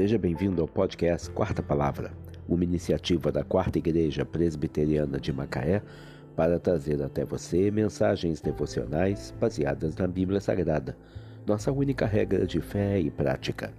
Seja 0.00 0.16
bem-vindo 0.16 0.62
ao 0.62 0.66
podcast 0.66 1.30
Quarta 1.30 1.62
Palavra, 1.62 2.10
uma 2.48 2.64
iniciativa 2.64 3.30
da 3.30 3.44
Quarta 3.44 3.76
Igreja 3.76 4.24
Presbiteriana 4.24 5.20
de 5.20 5.30
Macaé 5.30 5.82
para 6.34 6.58
trazer 6.58 7.02
até 7.02 7.22
você 7.22 7.70
mensagens 7.70 8.40
devocionais 8.40 9.34
baseadas 9.38 9.94
na 9.96 10.06
Bíblia 10.06 10.40
Sagrada, 10.40 10.96
nossa 11.46 11.70
única 11.70 12.06
regra 12.06 12.46
de 12.46 12.62
fé 12.62 12.98
e 12.98 13.10
prática. 13.10 13.74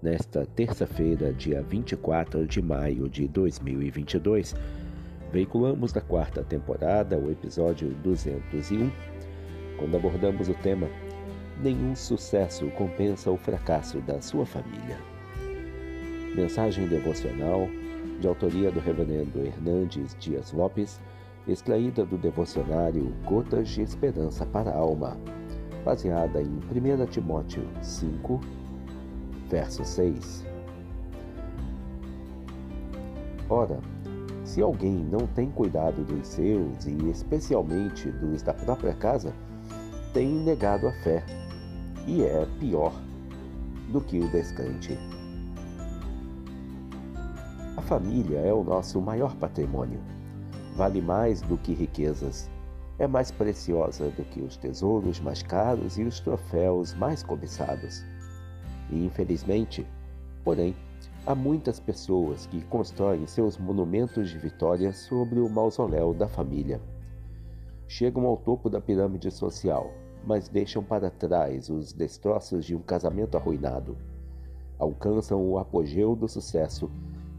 Nesta 0.00 0.46
terça-feira, 0.46 1.32
dia 1.32 1.60
24 1.60 2.46
de 2.46 2.62
maio 2.62 3.08
de 3.08 3.26
2022, 3.26 4.54
veiculamos 5.32 5.90
da 5.92 6.00
quarta 6.00 6.44
temporada 6.44 7.18
o 7.18 7.32
episódio 7.32 7.88
201, 8.04 8.92
quando 9.76 9.96
abordamos 9.96 10.48
o 10.48 10.54
tema 10.54 10.88
Nenhum 11.60 11.96
sucesso 11.96 12.70
compensa 12.72 13.28
o 13.28 13.36
fracasso 13.36 13.98
da 14.02 14.20
sua 14.20 14.46
família. 14.46 15.15
Mensagem 16.36 16.86
devocional 16.86 17.66
de 18.20 18.28
autoria 18.28 18.70
do 18.70 18.78
reverendo 18.78 19.38
Hernandes 19.38 20.14
Dias 20.20 20.52
Lopes, 20.52 21.00
extraída 21.48 22.04
do 22.04 22.18
devocionário 22.18 23.10
Gotas 23.24 23.70
de 23.70 23.80
Esperança 23.80 24.44
para 24.44 24.70
a 24.70 24.76
Alma, 24.76 25.16
baseada 25.82 26.42
em 26.42 26.44
1 26.46 27.06
Timóteo 27.06 27.66
5, 27.80 28.38
verso 29.48 29.82
6. 29.82 30.44
Ora, 33.48 33.80
se 34.44 34.60
alguém 34.60 34.92
não 34.92 35.26
tem 35.28 35.50
cuidado 35.50 36.04
dos 36.04 36.28
seus 36.28 36.84
e 36.84 37.08
especialmente 37.08 38.10
dos 38.10 38.42
da 38.42 38.52
própria 38.52 38.92
casa, 38.92 39.32
tem 40.12 40.28
negado 40.28 40.86
a 40.86 40.92
fé 41.02 41.24
e 42.06 42.22
é 42.22 42.46
pior 42.60 42.92
do 43.90 44.02
que 44.02 44.18
o 44.18 44.28
descrente. 44.28 44.98
A 47.76 47.82
família 47.82 48.38
é 48.38 48.52
o 48.54 48.64
nosso 48.64 49.02
maior 49.02 49.36
patrimônio. 49.36 50.00
Vale 50.74 51.02
mais 51.02 51.42
do 51.42 51.58
que 51.58 51.74
riquezas. 51.74 52.50
É 52.98 53.06
mais 53.06 53.30
preciosa 53.30 54.08
do 54.08 54.24
que 54.24 54.40
os 54.40 54.56
tesouros 54.56 55.20
mais 55.20 55.42
caros 55.42 55.98
e 55.98 56.02
os 56.02 56.18
troféus 56.18 56.94
mais 56.94 57.22
cobiçados. 57.22 58.02
E 58.90 59.04
infelizmente, 59.04 59.86
porém, 60.42 60.74
há 61.26 61.34
muitas 61.34 61.78
pessoas 61.78 62.46
que 62.46 62.62
constroem 62.62 63.26
seus 63.26 63.58
monumentos 63.58 64.30
de 64.30 64.38
vitória 64.38 64.90
sobre 64.94 65.38
o 65.38 65.48
mausoléu 65.48 66.14
da 66.14 66.26
família. 66.26 66.80
Chegam 67.86 68.24
ao 68.24 68.38
topo 68.38 68.70
da 68.70 68.80
pirâmide 68.80 69.30
social, 69.30 69.90
mas 70.24 70.48
deixam 70.48 70.82
para 70.82 71.10
trás 71.10 71.68
os 71.68 71.92
destroços 71.92 72.64
de 72.64 72.74
um 72.74 72.80
casamento 72.80 73.36
arruinado. 73.36 73.98
Alcançam 74.78 75.46
o 75.46 75.58
apogeu 75.58 76.16
do 76.16 76.26
sucesso, 76.26 76.90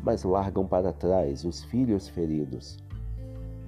mas 0.04 0.24
largam 0.24 0.66
para 0.66 0.94
trás 0.94 1.44
os 1.44 1.64
filhos 1.64 2.08
feridos. 2.08 2.78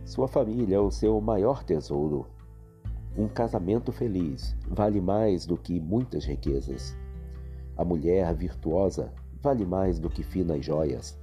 Sua 0.06 0.28
família 0.28 0.78
é 0.78 0.80
o 0.80 0.90
seu 0.90 1.20
maior 1.22 1.64
tesouro. 1.64 2.28
Um 3.18 3.28
casamento 3.28 3.92
feliz 3.92 4.56
vale 4.68 5.02
mais 5.02 5.46
do 5.46 5.58
que 5.58 5.80
muitas 5.80 6.26
riquezas. 6.26 6.96
A 7.78 7.86
mulher 7.86 8.34
virtuosa 8.34 9.14
vale 9.42 9.66
mais 9.66 10.00
do 10.00 10.10
que 10.10 10.24
finas 10.24 10.66
joias. 10.66 11.18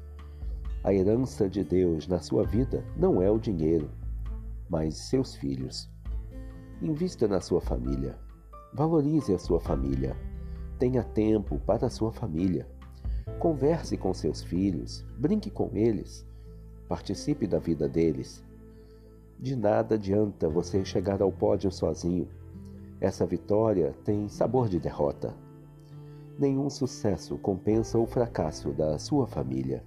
A 0.85 0.95
herança 0.95 1.49
de 1.49 1.65
Deus 1.65 2.07
na 2.07 2.21
sua 2.21 2.45
vida 2.45 2.85
não 2.97 3.21
é 3.21 3.31
o 3.31 3.39
dinheiro, 3.39 3.91
mas 4.69 4.97
seus 4.97 5.35
filhos. 5.35 5.91
Invista 6.81 7.27
na 7.27 7.41
sua 7.41 7.61
família. 7.61 8.17
Valorize 8.73 9.35
a 9.35 9.39
sua 9.39 9.59
família. 9.59 10.17
Tenha 10.79 11.03
tempo 11.03 11.59
para 11.61 11.87
a 11.87 11.91
sua 11.91 12.13
família. 12.13 12.69
Converse 13.39 13.99
com 13.99 14.15
seus 14.15 14.43
filhos, 14.43 15.05
brinque 15.19 15.51
com 15.51 15.71
eles, 15.75 16.27
participe 16.89 17.47
da 17.47 17.59
vida 17.59 17.87
deles. 17.87 18.43
De 19.39 19.55
nada 19.55 19.97
adianta 19.97 20.49
você 20.49 20.83
chegar 20.87 21.21
ao 21.21 21.31
pódio 21.31 21.71
sozinho. 21.71 22.27
Essa 22.99 23.27
vitória 23.27 23.95
tem 24.05 24.27
sabor 24.27 24.71
de 24.71 24.81
derrota. 24.81 25.35
Nenhum 26.39 26.71
sucesso 26.71 27.37
compensa 27.37 27.99
o 27.99 28.07
fracasso 28.07 28.73
da 28.73 28.99
sua 28.99 29.27
família. 29.27 29.85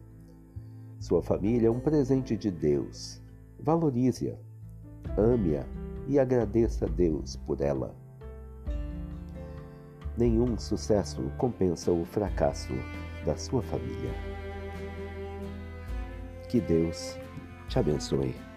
Sua 0.99 1.23
família 1.23 1.69
é 1.69 1.71
um 1.71 1.79
presente 1.79 2.37
de 2.37 2.51
Deus. 2.51 3.19
Valorize-a, 3.59 4.37
ame-a 5.19 5.65
e 6.07 6.19
agradeça 6.19 6.85
a 6.85 6.89
Deus 6.89 7.35
por 7.35 7.61
ela. 7.61 7.95
Nenhum 10.15 10.55
sucesso 10.57 11.23
compensa 11.37 11.91
o 11.91 12.05
fracasso 12.05 12.73
da 13.25 13.35
sua 13.35 13.61
família. 13.61 14.11
Que 16.47 16.59
Deus 16.59 17.17
te 17.67 17.79
abençoe. 17.79 18.48